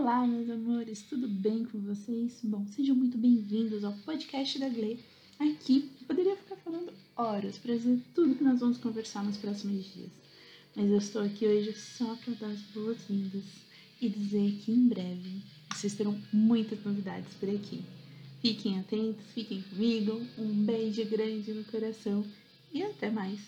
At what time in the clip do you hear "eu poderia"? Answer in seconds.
6.00-6.36